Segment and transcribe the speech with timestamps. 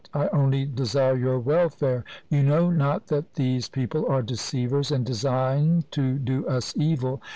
[0.15, 2.03] I only desire your welfare.
[2.27, 7.21] You know not that these people are deceivers and design to do us evil.